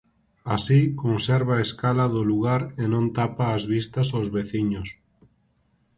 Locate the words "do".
2.15-2.23